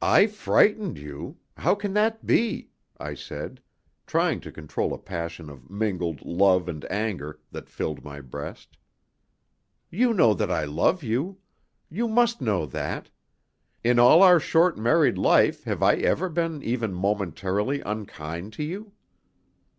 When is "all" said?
13.98-14.22